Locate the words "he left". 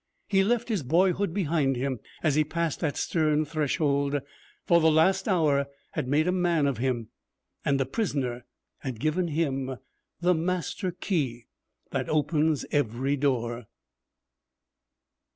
0.27-0.67